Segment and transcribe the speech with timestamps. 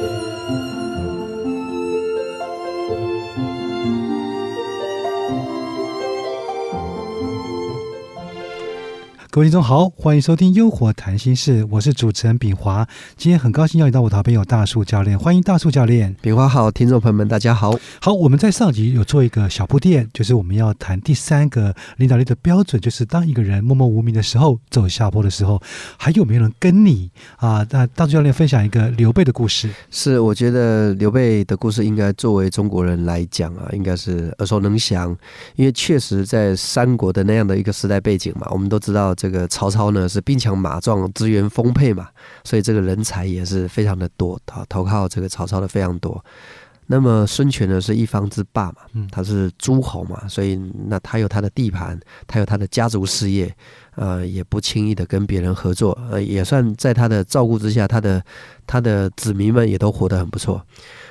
[0.00, 0.79] Música
[9.32, 12.84] 各位听众好，欢迎收听《优活谈心事》，我是主持人炳华。
[13.16, 16.16] 今天很高兴邀请到我的好朋友大树教练，欢迎大树教练。
[16.20, 17.78] 炳华好，听众朋友们大家好。
[18.00, 25.62] 好，我们在上集有做一个小铺垫，就是我们要谈第三个领导力的标准，就是当一个人默默无名的时候，走下坡的时候，
[25.96, 27.64] 还有没有人跟你啊？
[27.70, 29.70] 那大树教练分享一个刘备的故事。
[29.92, 35.16] 是，我觉得刘备的故事应该作为中国人来讲啊，应该是耳熟能详，
[35.54, 39.14] 因为确实在三国的那样的一个时代背景嘛，我们都知道。
[39.20, 42.08] 这个曹操呢是兵强马壮，资源丰沛嘛，
[42.42, 46.24] 所以这个人才也是非常的多，投投靠这个曹操的非常多。
[46.86, 48.76] 那么孙权呢是一方之霸嘛，
[49.12, 50.56] 他是诸侯嘛，所以
[50.86, 53.54] 那他有他的地盘，他有他的家族事业，
[53.94, 58.24] 呃，也不轻易的跟别人合作，呃，也算在他的照顾之下，他的
[58.66, 60.64] 他的子民们也都活得很不错。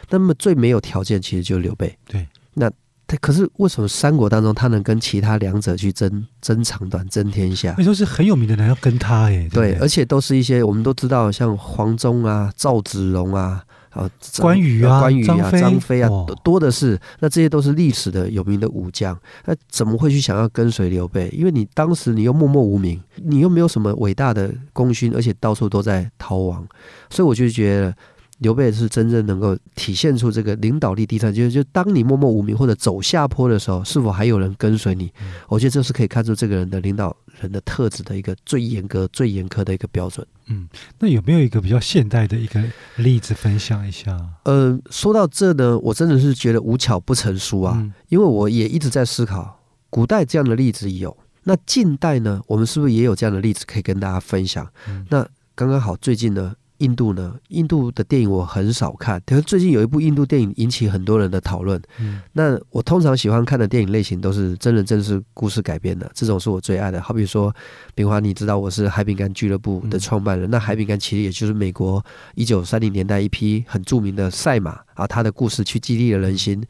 [0.09, 2.71] 那么最没有条件其实就是刘备，对，那。
[3.09, 7.73] 他可是为什么三国当中他能跟其他两者去争争长短争天下？
[7.75, 14.07] 那说是很有名的人要跟他哎，对，而且都是一些我们都知道，像黄忠啊、赵子龙啊、啊
[14.37, 16.09] 关羽啊、关羽啊、张飞啊，
[16.43, 16.99] 多的是。
[17.19, 21.29] 那这些都是历史的有名的武将，那怎么会去想要跟随刘备？
[21.29, 26.63] 因为你当时你又默默无名，你又没有什么伟大的功勋，而且到处都在逃亡，
[27.09, 27.95] 所以我就觉得。
[28.39, 35.11] 刘备是真正能够体现出这个领导力第三，就是就当你默默无名或者走下坡的时候，是否还有人跟随你？
[35.47, 40.25] 我觉得这是可以看出这个人的领导人的特质的一个最严格、最严苛的一个标准。
[40.47, 40.67] 嗯，
[40.99, 42.63] 那有没有一个比较现代的一个
[42.95, 44.17] 例子分享一下？
[44.45, 54.65] 呃，说到这呢，我真的是觉得无巧不成书啊，因为我也一直在思考，古代这样的例子有，那近代呢，我们是不是也有这样的例子可以跟大家分享？
[55.09, 56.55] 那刚刚好，最近呢。
[56.79, 57.35] 印度呢？
[57.47, 61.81] 印度的电影我很少看，可是最近有一部印度电影引起很多人的讨论。
[61.99, 67.01] 嗯，那我通常喜欢看的电影类型都是真人真事故事改编的，这种是我最爱的。
[67.01, 67.53] 好比说，
[67.95, 72.03] 炳华，你知道我是海饼干俱乐部的创办人，那海饼干其实也就是美国
[72.35, 76.61] 一九三零年代一批很著名的赛马啊，他的故事去激励了人心。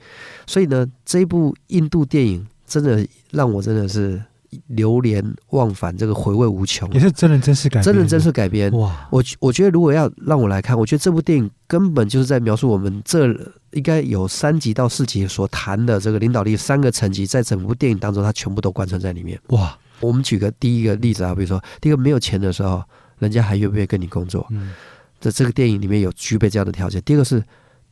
[0.45, 4.21] 所以呢，这一部印度电影真的让我真的是。
[4.67, 8.71] 流连忘返，这个回味无穷，也是真人真事改，真人真事改编。
[8.71, 13.27] 哇，我我觉得如果要让我来看，我觉得这部电影根本就是在描述我们这
[13.71, 19.39] 应该有三集到四集所谈的这个领导力三个层级，在整部电影当中，它全部都贯穿在里面。
[19.49, 22.83] 哇，我们举个第一个例子啊，比如说，第一个没有钱的时候，
[23.19, 24.47] 人家还愿不愿意跟你工作？
[24.49, 24.73] 嗯，
[25.19, 26.99] 在这个电影里面有具备这样的条件。
[27.03, 27.43] 第二个是，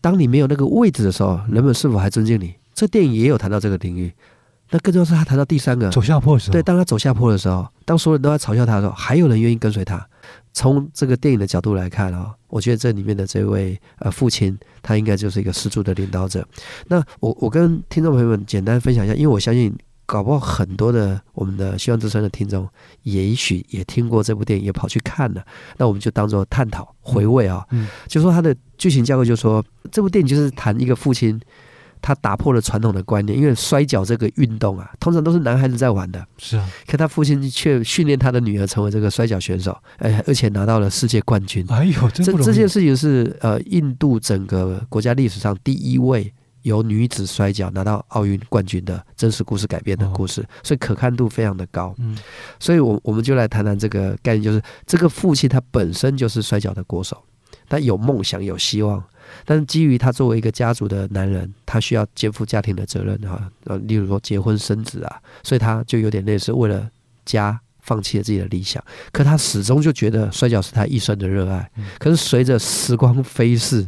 [0.02, 2.56] 当你没有那个位置的时候，人们是否还尊敬你？
[2.74, 4.12] 这电影也有谈到这个领域。
[4.70, 10.06] 那更重要是他谈到第三个走下坡的时候，对，当他走下坡的时候，当所有人都在嘲笑他的时候，还有人愿意跟随他。
[10.52, 16.46] 从这个电影的角度来看啊，我觉得这里面的这位呃父亲，他应该就是一个十足的领导者。
[16.88, 19.74] 那我我跟听众朋友们简单分享一下，因为我相信
[20.06, 22.68] 搞不好很多的我们的希望之声的听众，
[23.04, 25.46] 也许也听过这部电影，也跑去看了。
[25.78, 31.40] 那我们就当做探讨回味啊，嗯，就说他的剧情架构，就说这部电影就是谈一个父亲。
[32.02, 36.26] 他打破了传统的观念，因为摔跤这个运动啊，通常都是男孩子在玩的。
[36.38, 41.66] 是啊，可他父亲却训练他的女儿成为这个摔跤选手，哎，而且拿到了世界冠军。
[41.70, 51.94] 哎呦，这这件事情是呃，印度整个国家历史上第一位由女子摔跤拿到奥运冠军的真实故事改编的故事，所以可看度非常的高。
[51.98, 52.18] 嗯，
[52.60, 57.22] 所以我我们就来谈谈这个概念，就是这个父亲他本身就是摔跤的国手，
[57.70, 59.04] 他有梦想，有希望。
[59.46, 66.90] 但是基于他作为一个家族的男人，他需要肩负家庭的责任哈，呃，例如说结婚生子啊，所以他就有点类似为了
[67.26, 68.84] 家放弃了自己的理想。
[69.12, 71.70] 可他始终就觉得摔跤是他一生的热爱。
[71.98, 73.88] 可是随着时光飞逝，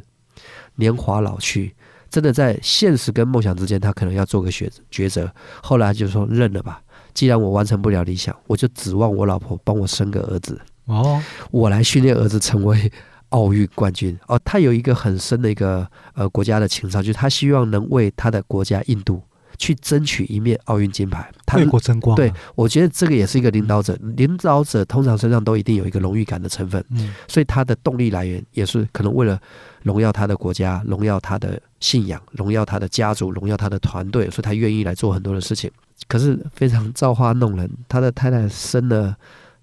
[0.75, 1.75] 年华老去，
[2.09, 5.31] 真的在现实跟梦想之间，他可能要做个抉抉择。
[5.61, 6.81] 后来就说认了吧，
[7.13, 11.21] 既然我完成不了理想，我就指望我老婆帮我生个儿子哦，
[11.51, 12.91] 我来训练儿子成为。
[13.29, 19.21] 奥运冠军哦，他有一个很深的一个呃国家的情操，就是他希望能为他的国家印度
[19.57, 22.15] 去争取一面奥运金牌，他为国争光。
[22.15, 29.39] 对，我觉得这个也是一个领导者，领导者通常身上都一定有一个荣誉感的成分，嗯，所以他的动力来源也是可能为了
[29.83, 35.69] 荣耀他的国家，荣耀他的信仰，荣耀他的家族，荣耀他的团队，所以他愿意来做很多的事情。
[36.07, 39.15] 可是非常造化弄人，他的太太生了。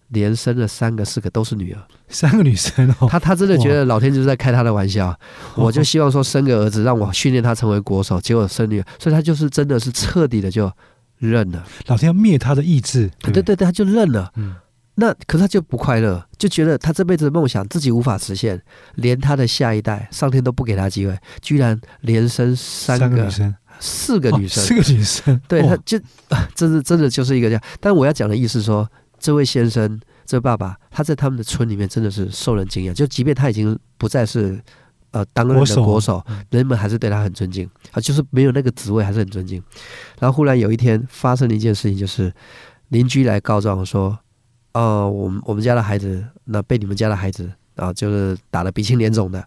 [0.08, 3.08] 连生了三个、四个都是女儿，三个女生哦。
[3.10, 5.18] 他他真的觉得老天就是在开他的玩笑。
[5.56, 10.70] 我就希望说生个儿子，让我训练他成为国手，结果生女儿，所以他就是真的是彻底的就
[11.18, 11.64] 认了。
[11.86, 14.30] 老天要灭他的意志，对对对，他就认了。
[14.36, 14.54] 嗯，
[14.96, 18.62] 那可是他就不快乐，就觉得他这辈子的梦想自己无法实现，
[18.94, 25.98] 连他的下一代，上天都不给他机会，居然连生三个、女生、四个女生、四个女生，对，他就
[26.54, 27.62] 真是真的就是一个这样。
[27.80, 34.60] 但我要讲的意思说，这位先生，这爸爸，他在他们的村里面真的是受人敬仰，就即便他已经不再是
[35.10, 39.62] 呃当任的国手，人们还是对他很尊敬啊，就是没有那个职位还是很尊敬。
[40.18, 42.32] 然后忽然有一天发生了一件事情，就是
[42.88, 44.18] 邻居来告状说。
[44.78, 49.42] 哦，我们我们家的孩子，那被你们家的孩子啊，就是打的鼻青脸肿的。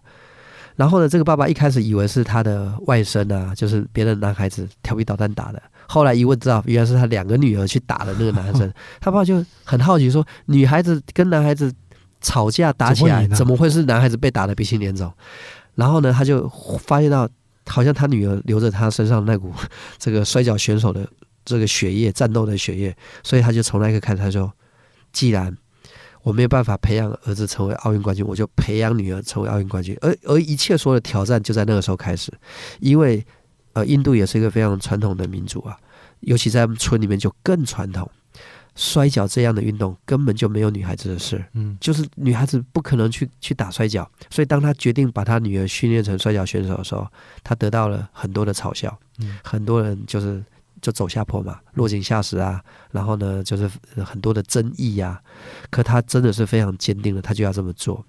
[0.74, 5.62] 然后呢，这个爸爸一开始以为是他的外甥啊，就是别的男孩子调皮捣蛋打的。
[5.90, 8.72] 后来一问知道，原来是他两个女儿去打的那个男生。
[9.00, 11.72] 他爸就很好奇说：女孩子跟男孩子
[12.20, 15.12] 吵架打起来，怎么会是男孩子被打的鼻青脸肿？
[15.74, 16.48] 然后呢，他就
[16.86, 17.28] 发现到，
[17.66, 19.52] 好像他女儿留着他身上那股
[19.98, 21.04] 这个摔跤选手的
[21.44, 24.52] 这个血液，战斗的血液，所以他就从那一刻开始，他说。
[25.12, 25.52] 既然
[26.22, 29.98] 我没有办法培养儿子成为奥运冠军，我就培养女儿成为奥运冠军。
[30.00, 32.32] 而而一切所有的挑战就在那个时候开始，
[32.78, 33.26] 因为
[33.72, 35.76] 呃，印度也是一个非常传统的民族啊，
[36.20, 38.10] 尤其在村里面就更传统。
[38.76, 44.08] 摔跤这样的运动根本就没有女孩子的事，嗯，就是女孩子不可能去去打摔跤。
[44.30, 47.06] 所以当他决定把他女儿训练成摔跤选手的时候，
[47.42, 50.42] 他得到了很多的嘲笑，嗯，很多人就是。
[50.82, 52.58] 就走下坡嘛，落井下石啊，
[52.90, 53.70] 然后呢，就是
[54.02, 55.20] 很多的争议呀。
[55.68, 58.02] 可他真的是非常坚定的，他就要这么做。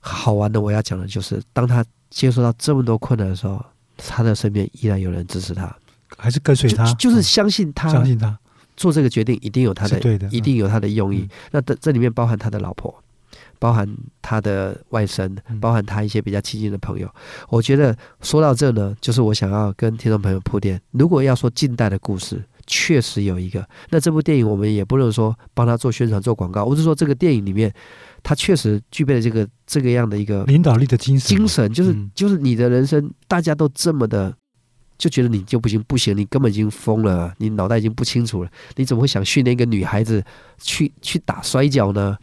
[0.00, 3.62] 好玩的，我要讲的就是，当他接受到这么多困难的时候，
[3.98, 5.76] 他的身边依然有人支持他，
[6.16, 8.38] 还是跟随他，就是相信他，相信他
[8.76, 11.28] 做这个决定一定有他的，对的，一定有他的用意。
[11.50, 12.94] 那这这里面包含他的老婆。
[13.60, 13.84] 包含
[14.22, 17.12] 他的外甥，包含他一些比较亲近的朋友。
[17.48, 20.80] 我觉得说到这呢，就是我想要跟听众朋友铺垫。
[20.92, 23.66] 如果要说近代的故事，确实有一个。
[23.90, 26.64] 那这部电影我们也不能说帮他做宣传、做广告。
[26.64, 27.72] 我是说，这个电影里面，
[28.22, 31.36] 他确实具备了这个这个样的一个领导力的精神。
[31.36, 34.32] 精神就是就是你的人生，大家都这么的
[34.98, 40.22] 就觉得你就不行不行，你根本已经疯了，你脑袋已经不清楚了，你怎么会想训练一个女孩子
[40.58, 42.16] 去去打摔跤呢？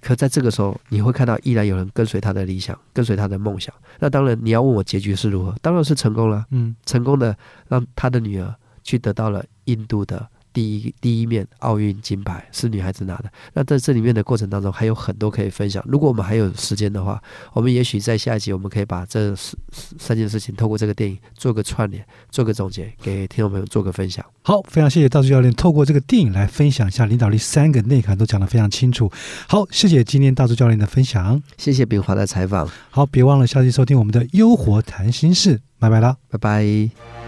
[0.00, 3.74] 可在这个时候，你会看到依然有人跟随他的理想，跟随他的梦想。
[4.00, 6.44] 那当然，你要问我结局是如何，当然是成功了。
[6.50, 7.34] 嗯，成功的
[7.68, 8.54] 让他的女儿
[8.84, 10.28] 去得到了印度的。
[10.52, 13.24] 第一第一面奥运金牌是女孩子拿的。
[13.54, 15.84] 那在这里面的过程当中，还有很多可以分享。
[15.84, 17.20] 如果我们还有时间的话，
[17.52, 19.58] 我们也许在下一集，我们可以把这三
[19.98, 24.24] 三件事情透过这个电影做个串联，做个总结，给听众朋友做个分享。
[24.42, 29.10] 好，非常谢谢大柱教练透过这个电影来分享一下领导力三个内涵，都讲得非常清楚。
[29.48, 32.70] 好，谢谢今天大柱教练的分享，谢谢炳华的采访。
[32.90, 37.23] 好，别忘了下期收听我们的优活谈心事，拜拜啦，拜拜。